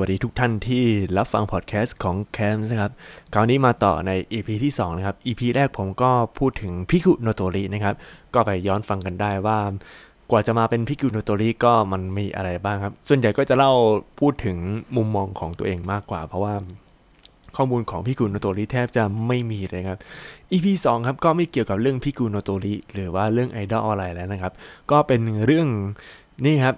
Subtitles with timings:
[0.00, 0.82] วัสดีทุกท่านที่
[1.18, 2.92] รับฟังพอดแคสต์ของแคมนะครับ
[3.34, 7.94] คราวนี้มาต่อใน EP ที่ 2 นะครับ EP แรกผมก็พูดถึงพิกุโนโตรินะครับ
[8.34, 9.58] ก็ไปย้อนฟังกันได้ว่า
[10.30, 13.72] กว่าจะมาเป็นพิกุโนโตริก็มันมีอะไรบ้างครับ ส่วนใหญ่ก็จะเล่า
[14.20, 14.56] พูดถึง
[14.96, 16.54] มุมมองของตัวเองมากกว่า เพราะว่า
[17.56, 19.98] ข้อมูลของพิกุโนโตริแทบจะไม่มีเลยครับ
[20.52, 24.52] EP 2 ครับก็ไม่เกี่ยวกับเรื่องพิกุโนโตริหรือว่าเรื่องไอดอลอะไรแล้วนะครับ
[24.90, 25.68] ก็เป็นเรื่อง
[26.44, 26.76] นี่ครับ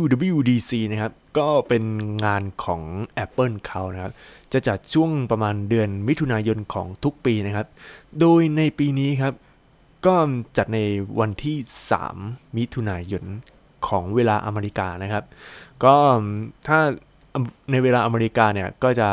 [0.00, 1.84] WWDC นะครับ ก็เป็น
[2.24, 2.82] งานของ
[3.24, 4.12] Apple เขานะครับ
[4.52, 7.66] จะจัดช่วงประมาณเดือนมิถุนายนของทุกปีนะครับ
[8.20, 9.34] โดยในปีนี้ครับ
[10.06, 10.14] ก็
[10.56, 10.78] จัดใน
[11.20, 11.56] วันที่
[12.06, 13.24] 3 มิถุนายน
[13.86, 15.24] ของเวลาอเมริกานะครับ
[15.84, 15.94] ก็
[16.66, 16.78] ถ้า
[17.70, 19.08] ในเวลาอเมริกาเนี่ยก็จะ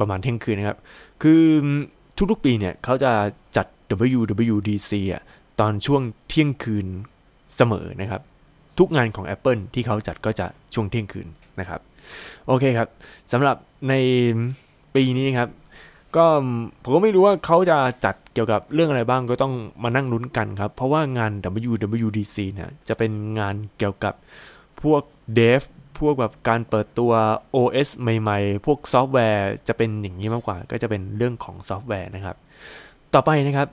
[0.00, 0.78] ประมาณเที่ยงคืนนะครับ
[1.22, 1.42] คือ
[2.30, 3.12] ทุกๆปีเนี่ยเขาจะ
[3.56, 3.66] จัด
[4.18, 5.22] WWDC อะ
[5.60, 6.86] ตอนช่วงเที่ยงคืน
[7.56, 8.22] เสมอนะครับ
[8.80, 11.28] ทุกงานของ Apple ที่เขาจัดก็จะช่วงเที่ยงคืน
[11.60, 11.80] นะครับ
[12.46, 12.88] โอเคครับ
[13.32, 13.56] สำหรับ
[13.88, 13.94] ใน
[14.94, 15.48] ปีนี้ครับ
[16.16, 16.26] ก็
[16.82, 21.32] ผมก็ไม่รู้ว่าเขาจะจัดเกี่ยวกับเรื่องอะไรบ้างก็ต้องมานั่งลุ้นกันครับ เพราะว่างาน
[21.70, 24.14] WWDC เนี่ยจะเป็นงานเกี่ยวกับ
[24.82, 25.02] พวก
[25.38, 25.62] Dev
[26.00, 27.12] พวกแบบการเปิดตัว
[27.54, 32.36] OS ใหม่ๆ พวกซอฟต์แวร์จะเป็นอย่างนี้มากกว่า ก็จะเป็นเรื่องของซอฟต์แวร์นะครับ
[33.14, 33.68] ต่อไปนะครับ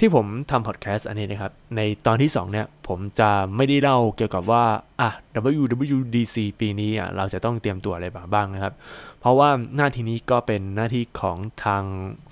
[0.00, 4.64] ที่ผมทำพอดแคสต์อันนี้นะครับ ในตอนที่ 2 เนี่ย ผมจะไม่ได้เล่าเกี่ยวกับว่า
[5.00, 5.10] อะ
[5.58, 8.74] WWDC ปีนี้อะเราจะต้องเตรียมตัวอะไรบ้างนะครับ
[9.20, 11.82] เพราะว่าหน้าที่นี้ก็เป็นหน้าที่ของทาง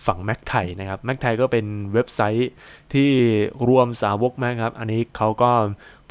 [0.06, 2.50] ฝั่ง Mac ไทยนะครับ Mac ไทยก็เป็นเว็บไซต์
[2.92, 3.10] ที่
[3.68, 5.52] รวมสาวก Mac ครับ อันนี้เขาก็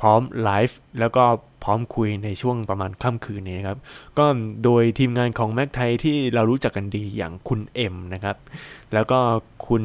[0.02, 1.26] พร้อมไลฟ์แล้วก็
[1.64, 3.80] พร้อมคุยในช่วงประมาณค่ำคืนนี้ครับ
[4.18, 4.26] ก็
[4.64, 8.38] โดยทีมงานของ Mac ไทยที่เรารู้จักกันดีอย่างคุณเอ็มนะครับ
[8.94, 9.20] แล้วก็
[9.68, 9.84] คุณ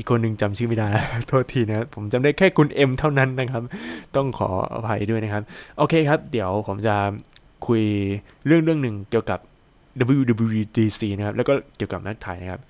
[0.00, 0.88] อีกคนหนึ่งจำชื่อไม่ได้
[1.28, 3.62] โทษทีนะผมจำได้แค่คุณเอ็มเท่านั้นนะครับ
[4.16, 5.42] ต้องขออภัยด้วยนะครับ
[5.78, 6.94] โอเคครับ เดี๋ยวผมจะ
[7.66, 7.82] คุย
[8.46, 9.38] เรื่องเรื่องหนึ่งเกี่ยวกับ
[10.18, 12.60] WWDC นะครับ แล้วก็เกี่ยวกับ Mac ไทยนะครับ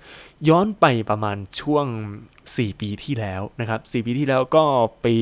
[0.49, 1.85] ย้อนไปประมาณช่วง
[2.33, 4.63] 4 ปีที่แล้วนะครับ 4 ปีที่แล้วก็
[5.05, 5.15] ปี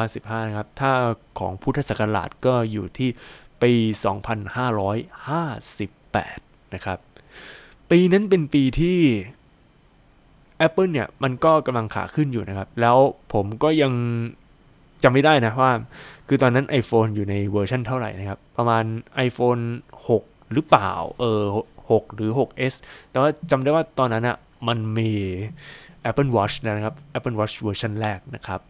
[0.00, 0.92] 2015 นะครับ ถ้า
[1.38, 3.08] ของพุทธศักราชก็อยู่ที่
[3.62, 3.72] ปี
[5.42, 6.98] 2558 นะครับ
[7.90, 8.98] ปีนั้นเป็นปีที่
[10.66, 12.96] Apple เนี่ยมันก็กำลังขาขึ้นอยู่นะครับ แล้ว
[13.32, 13.92] ผมก็ยัง
[15.02, 15.72] จำไม่ได้นะว่า
[16.28, 18.84] คือตอนนั้น iPhone อยู่ในเวอร์ชันเท่าไหร่นะครับ ประมาณ
[19.26, 19.62] iPhone
[20.08, 21.42] 6 หรือเปล่า เออ
[21.90, 22.74] 6 หรือ 6s
[23.10, 24.36] แต่ว่าจำได้ว่าตอนนั้นอะ
[24.68, 25.10] มันมี
[26.10, 28.60] Apple Watch นะครับ Apple Watch เวอร์ชันแรกนะครับ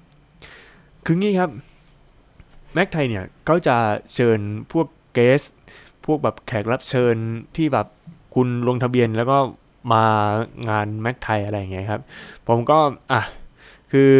[1.04, 1.50] คืองี้ครับ
[2.76, 3.76] Mac ไทยเนี่ยเขาจะ
[4.14, 4.40] เชิญ
[4.72, 5.42] พวกเกส
[6.06, 7.16] พวกแบบแขกรับเชิญ
[7.56, 7.86] ที่แบบ
[8.34, 9.38] คุณลงทะเบียนแล้วก็
[9.92, 10.04] มา
[10.68, 12.00] งาน Mac ไทยอะไรอย่างเงี้ยครับ
[12.48, 12.78] ผมก็
[13.12, 13.22] อะ
[13.92, 14.12] คือ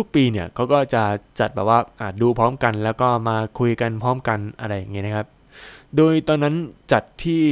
[0.00, 1.02] ทุกๆปีเนี่ยเขาก็จะ
[1.40, 5.26] จัดแบบว่าอะดูพร้อมกัน แล้วก็มาคุยกันพร้อมกันอะไรอย่างเงี้ยนะครับ
[5.96, 6.54] โดยตอนนั้น
[6.92, 7.44] จัดที่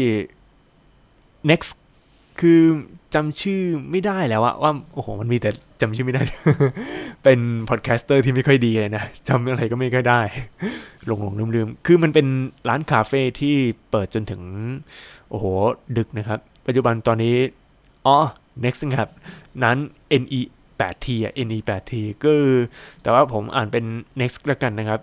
[1.51, 1.73] next
[2.41, 2.61] คือ
[3.15, 5.51] จำชื่อไม่ได้แล้วอะว่าโอ้โหมันมีแต่
[5.81, 6.23] จำชื่อไม่ได้
[7.25, 10.21] เป็น podcaster ที่ไม่ค่อยดีเลยนะจำอะไรก็ไม่ค่อยได้
[11.07, 12.27] หลงหลงลืมลืมคือมันเป็น
[12.69, 13.55] ร้านคาเฟ่ที่
[13.91, 14.43] เปิดจนถึง
[15.31, 15.45] โอ้โห
[15.99, 17.37] ดึกนะครับ ปัจจุบันตอนนี้
[18.07, 18.19] อ๋อ
[18.65, 19.09] next ครับ
[19.63, 19.79] นั้น
[20.23, 20.41] ne
[20.81, 21.93] 8 t อะ ne 8 t
[22.25, 22.33] ก็
[23.03, 23.85] แต่ว่าผมอ่านเป็น
[24.21, 25.01] next ล้วกันนะครับ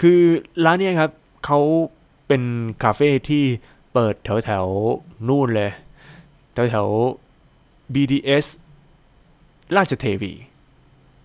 [0.00, 0.20] คือ
[0.64, 1.10] ร้านเนี้ยครับ
[1.44, 1.60] เขา
[2.28, 2.42] เป็น
[2.82, 3.44] คาเฟ่ที่
[3.92, 4.66] เปิดแถวแถว
[5.28, 5.72] นู่นเลย
[6.52, 6.86] แถวแถว
[7.94, 8.46] BTS
[9.76, 10.32] ราชเทวี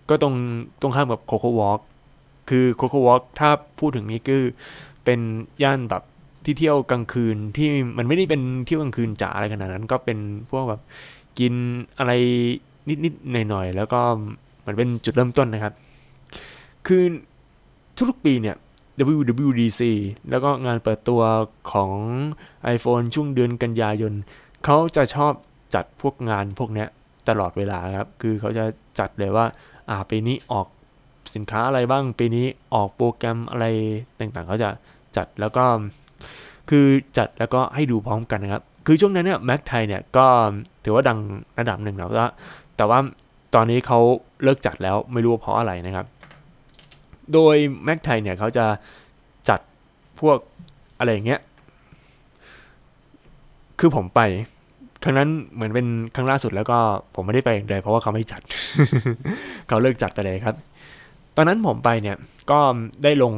[0.08, 0.34] ก็ตรง
[0.80, 1.80] ตรงข้ามกับโคโค่วอล์ก
[2.48, 4.42] คือโคโค่วอล์กถ้าพูดถึงนี้คือ
[5.04, 5.20] เป็น
[5.62, 6.02] ย่านแบบ
[6.48, 10.18] ที่เที่ยวกลางคืนที่มันไม่ได้เป็นเที่ยวกลางคืนจ๋าอะไรขนาดนั้น ก็เป็น
[10.50, 10.80] พวกแบบ
[11.38, 11.54] กิน
[11.98, 12.12] อะไร
[13.04, 14.00] นิดๆหน่อยๆแล้วก็
[14.66, 15.74] มันเป็นจุดเริ่มต้นนะครับ
[16.86, 17.02] คือ
[18.10, 18.56] ทุกๆปีเนี่ย
[19.16, 19.82] WWDC
[20.30, 21.22] แล้วก็งานเปิดตัว
[21.72, 21.92] ของ
[22.74, 24.12] iPhone ช่วงเดือนกันยายน
[24.64, 25.32] เขาจะชอบ
[25.74, 26.88] จัดพวกงานพวกเนี้ย
[27.28, 28.64] ตลอดเวลาครับ คือเขาจะ
[28.98, 29.46] จัดเลยว่า
[29.90, 30.66] อ่าปีนี้ออก
[31.34, 33.66] สินค้าอะไรบ้าง ปีนี้ออกโปรแกรมอะไร
[34.20, 34.70] ต่างๆ เขาจะ
[35.16, 35.64] จัดแล้วก็
[36.70, 36.86] คือ
[37.16, 40.26] จัดแล้วก็ให้ดูพร้อมกันนะครับ คือช่วงนั้นเนี่ยแม็กไทยเนี่ยก็
[40.84, 41.18] ถือว่าดัง
[41.58, 42.10] ระดับหนึ่งแล้ว
[42.76, 42.98] แต่ว่า
[43.54, 43.98] ตอนนี้เขา
[44.42, 46.06] เลิกจัดแล้วไม่รู้เพราะอะไรนะครับ
[47.32, 48.64] โดยแม็กไทยเนี่ยเขาจะ
[49.48, 49.60] จัด
[50.20, 50.38] พวก
[50.98, 51.40] อะไรอย่างเงี้ย
[53.78, 54.20] คือผมไป
[55.02, 56.78] ครั้งนั้นเหมือนเป็นครั้งล่าสุดแล้วก็
[57.14, 58.40] ผมไม่ได้ไปเลยเพราะว่าเขาไม่จัด
[59.68, 60.56] เขาเลิกจัดไปเลยครับ
[61.36, 62.16] ตอนนั้นผมไปเนี่ย
[62.50, 62.60] ก็
[63.02, 63.34] ได้ลง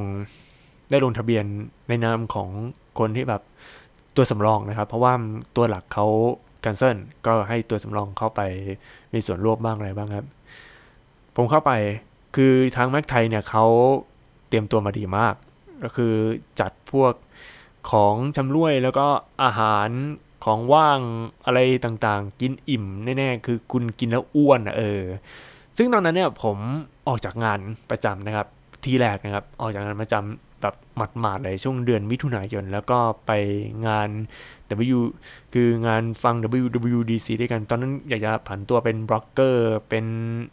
[0.91, 1.45] ได้ลงทะเบียน
[1.89, 2.49] ในนามของ
[2.99, 3.43] คนที่แบบ
[4.17, 5.13] ตัวสำรองนะครับ เพราะว่า
[5.57, 6.07] ตัวหลักเขา
[6.65, 6.97] cancel
[7.27, 8.41] ก็ให้ตัวสำรองเข้าไป
[9.15, 10.27] มีส่วนร่วมบ้างอะไรบ้างครับ
[11.37, 11.73] ผมเข้าไป
[12.37, 13.67] คือทางแม็กไทยเนี่ยเขา
[14.49, 15.35] เตรียมตัวมาดีมาก
[15.83, 16.15] ก็คือ
[16.61, 17.15] จัดพวก
[17.91, 19.07] ของชำร่วยแล้วก็
[19.43, 19.89] อาหาร
[20.45, 21.01] ของว่าง
[21.47, 25.03] อะไรต่างๆ กินอิ่มแน่ๆ คือคุณกินแล้วอ้วนอะเออ
[25.77, 26.57] ซึ่งตอนนั้นเนี่ยผม
[27.09, 27.61] ออกจากงาน
[27.91, 28.47] ประจำนะครับ
[28.85, 30.75] ทีแรกนะครับ ออกจากงานประจำ แบบ
[31.21, 33.33] หมาดๆเลยช่วงเดือนมิถุนายน แล้วก็ไป
[33.87, 34.09] งาน
[34.97, 35.01] W
[35.55, 40.05] คืองานฟัง WWDC ด้วยกันตอนนั้นอยากจะผันตัวเป็นบล็อกเกอร์เป็น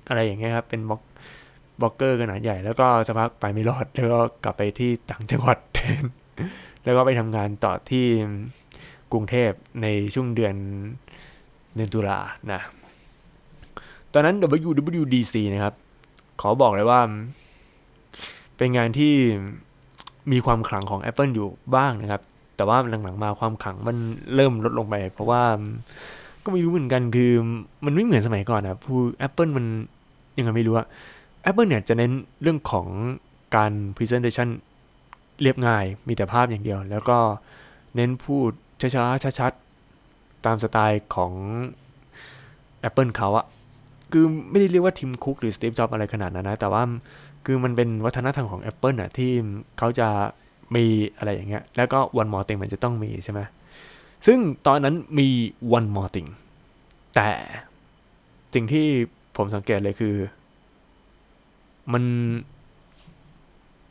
[0.08, 1.02] อะไรอย่างเงี้ยครับเป็น blog
[1.82, 6.04] blogger ขนาดใหญ่แล้วก็สักพักไปไม่รอดแล้วก็กลับไปที่ต่างจังหวัดแทน
[6.84, 8.06] แล้วก็ไปทำงานต่อที่
[9.12, 9.52] กรุงเทพ
[9.82, 10.56] ในช่วงเดือน
[11.76, 12.20] เดือนตุลา
[12.52, 12.62] นะ
[14.14, 14.36] ตอนนั้น
[14.68, 15.74] WWDC นะครับ
[16.42, 17.02] ขอบอกเลยว่า
[18.58, 19.14] เป็นงานที่
[20.32, 22.22] มีความขลังของ Apple อยู่บ้างนะครับ
[22.56, 23.98] แต่ว่าหลังๆมาความขลังมัน
[24.36, 25.42] เริ่มลดลงไป เพราะว่า
[26.44, 27.32] ก็ไม่รู้เหมือนกันคือ
[27.86, 28.98] มันไม่เหมือนสมัยก่อนนะผู้
[29.28, 29.66] Apple มัน
[30.38, 30.88] ยังไงไม่รู้อะ
[31.50, 32.88] Apple เนี่ยจะเน้นเรื่องของ
[33.56, 34.50] การ Presentation
[35.42, 37.18] เรียบง่ายมีแต่ภาพอย่างเดียว แล้วก็
[37.96, 38.50] เน้นพูด
[38.80, 41.34] ช้าๆชัดๆตามสไตล์ของ
[42.88, 43.46] Apple เขาอะ
[44.12, 46.84] คือไม่ได้เรียกว่าทีมคุกหรือสตีฟจ็อบอะไรขนาดนั้นนะ แต่ว่า
[47.50, 49.32] คือมันเป็นวัฒนธรรมของ Apple อะที่
[49.78, 50.08] เขาจะ
[50.76, 50.86] มี
[51.18, 53.42] อะไรอย่างเงี้ย แล้วก็ one more thing มันจะต้องมีใช่ไหม
[54.26, 55.28] ซึ่งตอนนั้นมี
[55.78, 56.30] one more thing
[57.16, 57.30] แต่
[58.54, 58.88] สิ่งที่
[59.38, 60.16] ผมสังเกตเลยคือ
[61.94, 62.04] มัน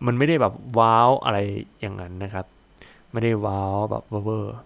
[0.06, 1.38] มันไม่ได้แบบว้าวอะไร
[1.80, 2.46] อย่างนั้นนะครับ
[3.12, 4.56] ไม่ได้ว้าวแบบเวอร์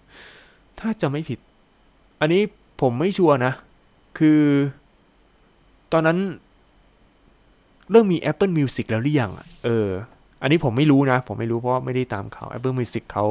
[0.78, 1.38] ถ้าจะไม่ผิด
[2.20, 2.42] อันนี้
[2.80, 3.52] ผมไม่ชัวร์นะ
[4.18, 4.42] คือ
[5.92, 6.18] ตอนนั้น
[7.90, 9.88] เริ่มมี Apple Music แล้วหรือยังอะเออ
[10.42, 13.26] อันนี้ผมไม่รู้นะ ผมไม่รู้เพราะไม่ได้ตามข่าว Apple Music เขา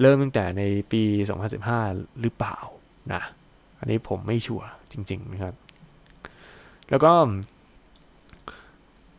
[0.00, 0.62] เริ่มตั้งแต่ใน
[0.92, 1.02] ปี
[1.62, 2.56] 2015 หรือเปล่า
[3.12, 3.22] นะ
[3.78, 5.54] อันนี้ผมไม่ชัวร์จริง ๆ นะครับ
[6.90, 7.12] แล้วก็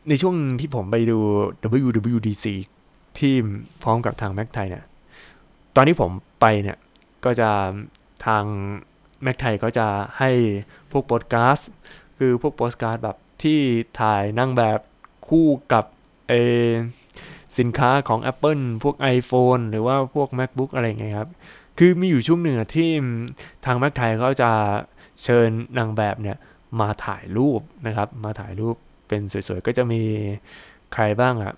[0.09, 1.17] ในช่วงที่ผมไปดู
[1.85, 2.45] WWDC
[3.17, 3.33] ที่
[3.83, 4.85] พร้อมกับทาง Mac ไทยเนี่ย
[5.75, 6.11] ตอนที่ผม
[6.41, 6.77] ไปเนี่ย
[7.25, 7.49] ก็จะ
[8.25, 8.43] ทาง
[9.25, 10.29] Mac ไทยก็จะให้
[10.91, 11.59] พวกโปสการ์ด
[12.17, 13.59] คือพวกโปสการ์ดแบบ ที่
[13.99, 14.79] ถ่ายนั่งแบบ
[15.27, 15.85] คู่กับ
[16.29, 16.33] เอ
[17.57, 21.29] สินค้าของ Apple พวก iPhone หรือว่าพวก MacBook อะไรเงี้ยครับ
[21.79, 22.89] คือมีอยู่ช่วงหนึ่งที่
[23.65, 24.51] ทาง Mac ไทยเขาจะ
[25.23, 26.37] เชิญนางแบบเนี่ย
[26.79, 28.75] มาถ่ายรูปนะครับ มาถ่ายรูป
[29.07, 30.01] เป็นสวยๆ ก็จะมี
[30.93, 31.53] ใครบ้างอะ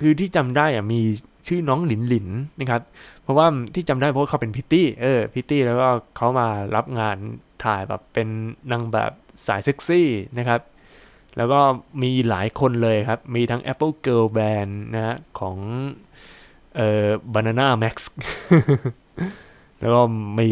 [0.00, 1.00] คือที่จำได้อะมี
[1.46, 2.28] ชื่อน้องหลินหลิน
[2.60, 2.82] นะครับ
[3.22, 7.16] เพราะว่าที่จำได้เพราะว่าเขาเป็นพิตตี้เออพิตตี้แล้วก็เขามารับงาน
[7.64, 8.28] ถ่ายแบบเป็น
[8.70, 9.12] นางแบบ
[9.46, 10.08] สายเซ็กซี่
[10.38, 10.60] นะครับ
[11.36, 11.60] แล้วก็
[12.02, 15.56] มีหลายคนเลยครับ มีทั้ง Apple Girl Band นะฮะของ
[16.76, 17.96] เอ่อ Banana Max
[19.80, 20.00] แล้วก็
[20.38, 20.50] มี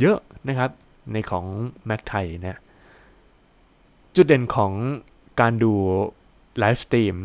[0.00, 0.18] เยอะ
[0.48, 0.70] นะครับ
[1.12, 1.46] ในของ
[1.88, 2.60] Mac ไทยนะ
[4.14, 4.72] จุดเด่นของ
[5.40, 5.72] การดู
[6.58, 7.16] ไลฟ์สตรีม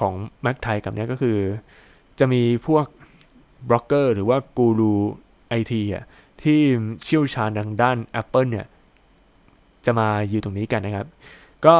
[0.00, 0.14] ของ
[0.44, 1.38] Mac ไทยกับเนี้ยก็คือ
[2.18, 2.86] จะมีพวก
[3.68, 4.94] บล็อกเกอร์หรือว่ากูรู
[5.48, 6.04] ไอทีอะ
[6.42, 6.60] ที่
[7.02, 8.66] เชี่ยวชาญทางด้าน Apple เนี่ย
[9.84, 11.06] จะมาอยู่ตรงนี้กันนะครับ
[11.66, 11.76] ก็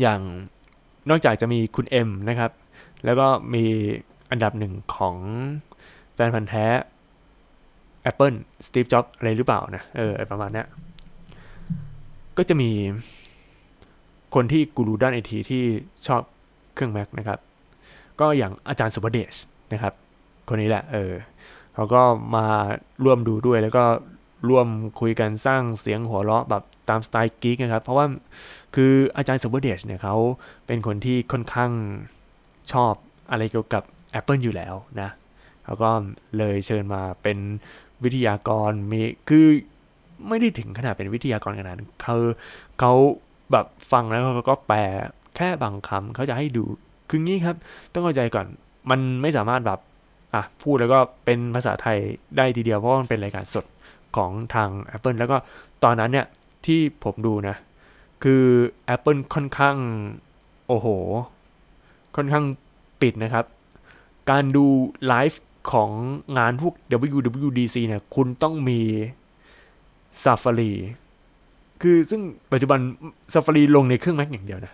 [0.00, 0.20] อย่าง
[1.10, 2.50] นอกจากจะมีคุณเอ็มนะครับ
[3.04, 3.64] แล้วก็มี
[4.30, 5.16] อันดับหนึ่งของ
[6.14, 6.66] แฟนพันธ์แท้
[8.10, 8.36] Apple
[8.66, 10.64] Steve Jobs อะไรหรือเปล่านะ เออประมาณนี้
[12.36, 12.70] ก็จะมี
[14.34, 15.64] คนที่กูรูด้านไอทีที่
[16.06, 16.22] ชอบ
[16.74, 17.38] เครื่อง Mac นะครับ
[18.20, 19.34] ก็อย่างอาจารย์สุภเดช
[19.72, 19.94] นะครับ
[20.48, 21.12] คนนี้แหละ เออ
[21.74, 22.02] เขาก็
[22.36, 22.46] มา
[23.04, 23.84] ร่วมดูด้วยแล้วก็
[24.48, 24.68] ร่วม
[25.00, 28.06] คุยกันสร้างเสียงหัวเราะแบบตามสไตล์กิ๊กนะครับ เพราะว่า
[28.74, 30.16] คืออาจารย์สุภเดชเนี่ยเขา
[30.66, 31.70] เป็นคนที่ค่อนข้าง
[32.72, 32.94] ชอบ
[33.30, 33.82] อะไรเกี่ยวกับ
[34.18, 35.10] Apple อยู่แล้วนะ
[35.64, 35.90] เขาก็
[36.38, 37.38] เลยเชิญมาเป็น
[38.04, 39.46] วิทยากรมีคือ
[40.28, 42.16] ไม่ได้ถึงขนาดเป็นวิทยากรขนาดนั้นเขา
[42.80, 42.92] เขา
[43.52, 44.78] แบบฟังแล้วเขาก็แปล
[45.36, 46.64] แค่บางคำเขาจะให้ดู
[47.10, 47.56] คืองี้ครับ
[47.92, 48.46] ต้องเข้าใจก่อน
[48.90, 49.80] มันไม่สามารถแบบ
[50.34, 51.98] อะพูดแล้วก็เป็นภาษาไทย
[52.36, 53.64] ได้ทีเดียวเพราะมันเป็นรายการสด
[54.16, 55.36] ของทาง Apple แล้วก็
[55.84, 56.26] ตอนนั้นเนี่ย
[56.66, 57.56] ที่ผมดูนะ
[58.22, 58.42] คือ
[58.94, 59.76] Apple ค่อนข้าง
[60.68, 60.86] โอ้โห
[62.16, 62.44] ค่อนข้าง
[63.00, 63.44] ปิดนะครับ
[64.30, 64.66] การดู
[65.06, 65.90] ไลฟ์ของ
[66.38, 66.74] งานพวก
[67.16, 68.80] WWDC เนี่ยคุณต้องมี
[70.22, 70.72] Safari
[71.82, 72.22] คือซึ่ง
[72.52, 72.78] ปัจจุบัน
[73.32, 74.72] Safari ลงในเครื่อง Mac อย่างเดียวนะ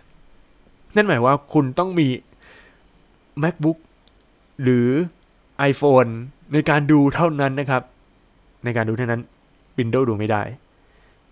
[0.95, 2.07] นั่นหมายว่าคุณต้องมี
[3.43, 3.77] MacBook
[4.61, 4.87] หรือ
[5.71, 6.11] iPhone
[6.53, 7.83] ในการดูเท่านั้นนะครับ
[8.65, 9.21] ในการดูเท่านั้น
[9.77, 10.41] Windows ดูไม่ได้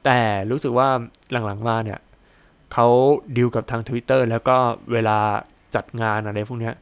[0.05, 0.19] แต่
[0.51, 0.87] รู้สึกว่า
[1.31, 1.99] หลังๆมาเนี่ย
[2.73, 2.87] เขา
[3.37, 4.55] ดีลกับทาง Twitter แล้วก็
[4.91, 5.17] เวลา
[5.75, 6.75] จัดงานอะไรพวกเนี้ย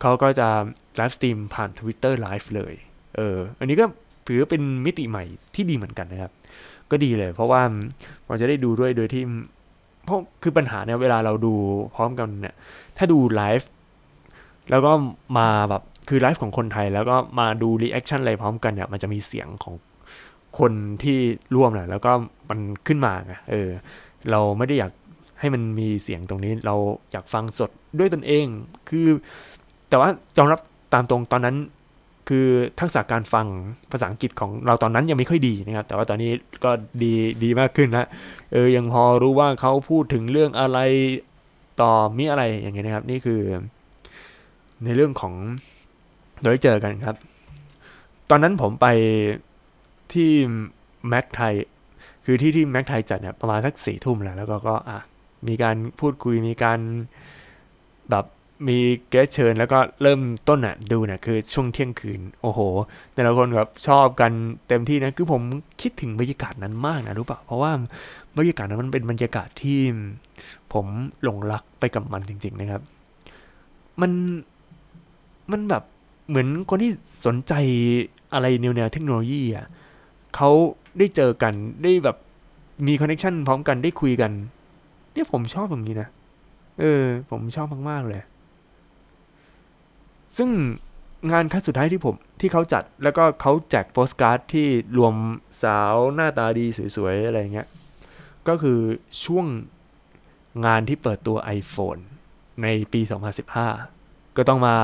[0.00, 0.48] เขาก็จะ
[0.96, 2.74] live stream ผ่าน Twitter Live เลย
[3.16, 3.84] เออ อันนี้ก็
[4.26, 6.32] ถือเป็นมิติใหม่ที่ดีเหมือนกันนะครับ
[6.90, 7.62] ก็ดีเลย เพราะว่า
[8.26, 9.22] เราจะได้ดูด้วยโดยที่
[10.04, 11.54] เพราะคือปัญหาเนี่ยเวลาเราดู
[11.94, 12.54] พร้อมกันเนี่ย
[12.96, 13.68] ถ้าดูไลฟ์
[14.70, 14.92] แล้วก็
[15.38, 19.74] มาแบบคือไลฟ์ของคนไทยแล้วก็มาดู reaction อะไรพร้อมกันเนี่ยมันจะมีเสียงของ
[20.58, 20.72] คน
[21.02, 21.18] ที่
[21.54, 22.12] ร่วมแหละแล้วก็
[22.50, 23.68] มันขึ้นมาไงเออ
[24.30, 24.92] เราไม่ได้อยาก
[25.40, 26.74] ให้มันมีเสียงตรงนี้ เรา
[27.12, 28.46] อยากฟังสดด้วยตนเอง
[28.88, 29.06] คือ
[29.88, 30.08] แต่ว่า
[30.38, 30.60] ยอมรับ
[30.94, 31.56] ตามตรงตอนนั้น
[32.28, 32.46] คือ
[32.80, 33.46] ทักษะการฟัง
[33.92, 36.30] ภาษาอังกฤษของเราตอนนั้นยังไม่ค่อยดีนะครับ แต่ว่าตอนนี้
[36.64, 36.70] ก็
[37.02, 38.08] ดีดีมากขึ้นนะ
[38.52, 40.78] เออยังพอรู้ว่าเขาพูดถึงเรื่องอะไร
[41.80, 43.40] ต่อมีอะไรอย่างเงี้ยนะครับ นี่คือ
[44.84, 45.34] ในเรื่องของ
[46.42, 47.16] โดยเจอกันครับ
[48.30, 48.86] ตอนนั้นผมไป
[50.16, 50.30] ที่
[51.08, 51.54] แม็กไทย
[52.24, 54.98] คือที่ที่แม็กไทยจัดเนี่ยประมาณสักสี่ทุ่มแล้วแล้วก็ก็อะ
[55.48, 56.80] มีการพูดคุยมีการ
[58.10, 58.24] แบบ
[58.68, 58.78] มี
[59.10, 62.60] เกสเชิญแล้วก็เริ่มต้นอะดูเนี่ยคือช่วงเที่ยงคืน โอ้โห
[63.14, 64.32] แต่ละคนแบบชอบกัน
[64.68, 65.42] เต็มที่นะ คือผม
[65.80, 67.72] คิดถึงบรรยากาศนั้นมากนะรู้ปะเพราะว่า
[68.36, 69.78] บรรยากาศนั้นมันเป็นบรรยากาศที่
[70.72, 70.86] ผม
[71.22, 72.82] หลงรักไปกับมันจริง ๆ นะครับ
[74.00, 74.12] มัน
[75.52, 75.82] มันแบบ
[76.28, 76.90] เหมือนคนที่
[77.26, 77.52] สนใจ
[78.34, 79.66] อะไรแนวแนวเทคโนโลยีอะ
[80.36, 80.50] เขา
[80.98, 82.16] ได้เจอกันได้แบบ
[82.86, 84.32] มี connection พร้อมกันได้คุยกัน
[85.12, 86.08] เนี่ยผมชอบอย่างนี้นะ
[86.80, 88.22] เออ ผมชอบมาก ๆ เลย
[90.36, 90.50] ซึ่ง
[91.30, 95.14] งานครั้งสุดท้ายที่ผมที่เขาจัดแล้วก็เขาแจกโปสการ์ดที่รวม
[95.62, 96.66] สาวหน้าตาดี
[96.96, 97.68] สวย ๆ อะไรเงี้ย
[98.48, 98.78] ก็คือ
[99.24, 99.46] ช่วง
[100.66, 102.00] งานที่เปิดตัว iPhone
[102.62, 103.00] ในปี
[103.68, 104.76] 2015 ก็ต้องมา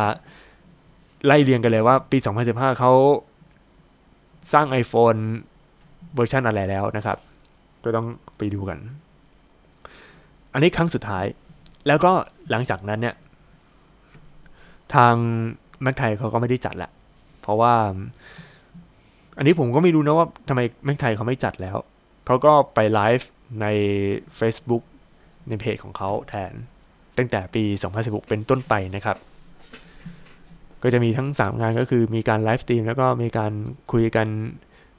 [1.26, 2.18] ไล่เรียงกันเลยว่าปี
[2.48, 2.92] 2015 เขา
[4.52, 5.20] สร้าง iPhone
[6.14, 7.18] เวอร์ชันอะไรแล้วนะครับ
[7.84, 8.06] ก็ต้อง
[8.36, 8.78] ไปดูกัน
[10.52, 11.24] อันนี้ครั้งสุดท้าย
[11.86, 12.12] แล้วก็
[12.50, 13.14] หลังจากนั้นเนี่ย
[14.94, 15.14] ทาง
[15.82, 16.90] MacThai เขาก็ไม่ได้จัดละ
[17.42, 17.74] เพราะว่า
[19.36, 21.76] อันนี้ผมก็ไม่รู้นะว่าทำไม MacThai เขาไม่จัดแล้ว
[22.26, 23.28] เขาก็ไปไลฟ์
[23.60, 23.66] ใน
[24.38, 24.82] Facebook
[25.48, 26.52] ในเพจของเขาแทน
[27.18, 27.62] ตั้งแต่ปี
[27.96, 29.16] 2016 เป็นต้นไปนะครับ
[30.82, 33.52] ก็จะมีทั้ง 3 งานก็คือมีการ live stream แล้วก็มีการ
[33.92, 34.26] คุยกัน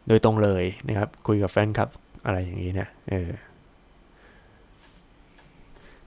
[0.07, 1.89] โดยตรงเลยนะครับ คุยกับแฟนคลับ
[2.25, 3.29] อะไรอย่างนี้เนี่ยเออ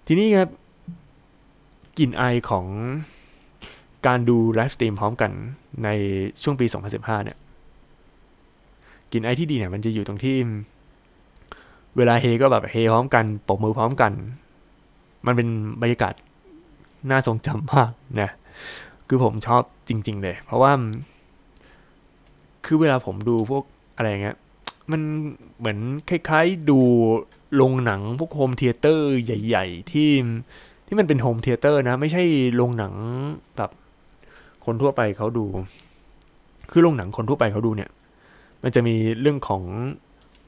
[0.07, 0.49] ทีนี้ครับ
[1.99, 2.67] กลิ่นไอของ
[4.07, 5.31] การดู live stream พร้อมกัน
[5.85, 5.89] ใน
[6.43, 6.67] ช่วงปี
[6.97, 7.39] 2015 เนี่ย
[9.13, 10.37] กลิ่นไอที่ดีเนี่ยมันจะอยู่ตรงที่
[11.97, 14.13] เวลาเฮก็แบบเฮพร้อมกันปบมือพร้อมกัน
[15.27, 15.49] มันเป็น
[15.83, 16.15] บรรยากาศ
[17.11, 17.91] น่าทรงจำมาก
[18.21, 18.31] นะ
[19.09, 20.73] คือผมชอบจริง ๆ เลย เพราะว่า
[22.65, 23.65] คือเวลาผมดูพวก
[23.97, 24.37] อะไรเงี้ย
[24.93, 25.03] มัน
[25.59, 26.79] เหมือนคล้ายๆดู
[27.57, 30.11] โรงหนังพวก home theater ใหญ่ ๆ ที่
[30.87, 32.23] ที่มันเป็น home theater นะ ไม่ใช่
[32.57, 32.95] โรงหนัง
[33.57, 33.71] แบบ
[34.65, 35.47] คนทั่วไปเขาดู
[36.71, 37.91] คือโรงหนังคนทั่วไปเขาดูเนี่ย
[38.63, 39.63] มันจะมีเรื่องของ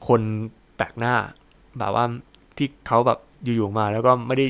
[0.09, 0.21] คน
[0.77, 1.15] แปลกหน้า
[1.79, 2.05] แบบว่า
[2.57, 4.47] ที่เขาแบบอยู่ๆมาแล้วก็ไม่ได้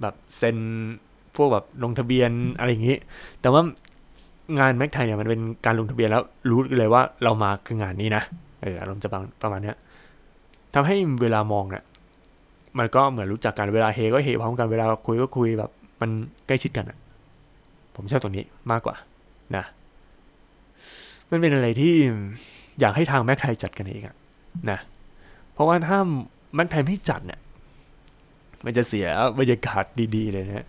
[0.00, 0.56] แบบเซ็น
[1.36, 2.96] พวกแบบลงทะเบียนอะไรอย่างนี้
[3.40, 3.62] แต่ว่า
[4.58, 8.22] งาน MacThai เนี่ยมันเป็นการลงทะเบียนแล้วรู้เลยว่าเรามาคืองานนี้นะ
[8.62, 9.08] เอออารมณ์จะ
[9.42, 9.72] ประมาณนี้
[10.74, 11.84] ทำให้เวลามองเนี่ย
[12.78, 15.70] มันก็เหมือนรู้จักกันเวลาเฮก็เฮพร้อมกันเวลาคุยก็คุยแบบ
[16.00, 16.10] มัน
[16.46, 16.98] ใกล้ชิดกันอะ
[17.96, 18.96] ผมชอบตรงนี้มากกว่า
[19.56, 19.64] นะ
[21.30, 21.94] มันเป็นอะไรที่
[22.80, 24.16] อยากให้ทางแม็กไทยจัดกันเองอะ
[24.70, 24.78] นะ
[25.52, 25.98] เพราะว่าถ้า
[26.54, 27.40] แม็กไทยไม่จัดเนี่ย
[28.64, 29.06] มันจะเสีย
[29.38, 29.84] บรรยากาศ
[30.16, 30.66] ดี ๆ เลยนะ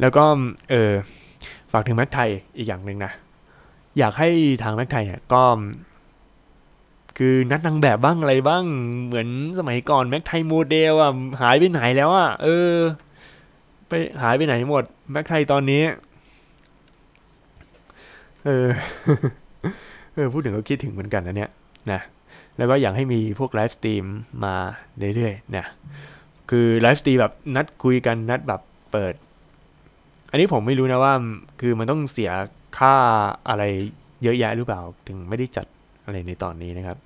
[0.00, 0.24] แล้วก็
[0.70, 0.92] เออ
[1.72, 3.12] ฝากถึง MacThai อีกอย่างหนึ่งนะ
[3.98, 4.28] อยากให้
[4.62, 5.42] ทาง MacThai เนี่ยก็
[7.18, 8.64] คือนัดนางแบบบ้างอะไรบ้าง
[9.06, 12.72] เหมือนสมัยก่อน MacThai model อะหายไปไหนแล้วอะเออ
[13.88, 15.82] ไปหายไปไหนหมด MacThai ตอนนี้
[18.44, 18.66] เออ
[20.14, 21.50] เออพูดถึงก็คิดถึงเหมือนกันนะเนี่ย
[21.92, 22.00] นะ
[22.56, 24.04] แล้วก็อยากให้มีพวก live stream
[24.44, 24.54] มา
[25.14, 25.64] เรื่อยๆนะ
[26.50, 28.60] คือ live stream แบบนัดคุยกันนัดแบบ
[28.92, 29.14] เปิด
[30.30, 31.14] อันนี้ผมไม่รู้นะว่า
[31.60, 32.30] คือมันต้องเสีย
[32.78, 32.94] ค่า
[33.48, 33.62] อะไร
[34.22, 35.66] เยอะแยะหรือเปล่า ถึงไม่ได้จัด
[36.04, 36.98] อะไรในตอนนี้นะครับ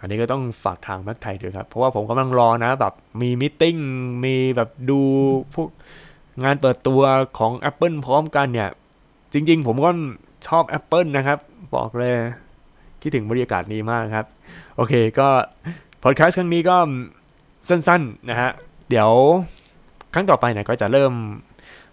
[0.00, 3.76] อันนี้ก็ต้องฝากทาง MacThai ด้วยครับ เพราะว่าผมกำลังรอนะแบบมี meeting
[4.24, 5.00] มีแบบดู
[5.54, 5.68] พวก
[6.44, 7.00] งานเปิดตัว
[7.38, 8.70] ของ Apple พร้อมกันเนี่ย
[9.32, 9.90] จริง ๆ ผมก็
[10.46, 11.38] ชอบ Apple นะครับ
[11.74, 12.14] บอกเลย
[13.02, 14.26] คิดถึงบรรยากาศนี้มากครับ
[14.76, 15.28] โอเคก็
[16.02, 16.76] พอดแคสต์ครั้งนี้ก็
[17.68, 18.50] สั้น ๆ นะฮะ
[18.90, 19.10] เดี๋ยว
[20.14, 21.12] ครั้งต่อไปเนี่ยก็จะเริ่ม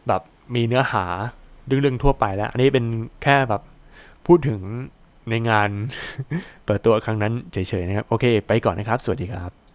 [0.08, 0.22] แบบ
[0.56, 1.06] มีเนื้อหา
[1.68, 2.86] เรื่องๆทั่วไปแล้ว อันนี้เป็น
[3.24, 3.62] แค่แบบ
[4.28, 4.62] พูดถึง
[5.30, 5.70] ในงาน
[6.66, 9.67] เปิดตัวครั้งนั้นเฉยๆนะครับ โอเค ไปก่อนนะครับ สวัสดีครับ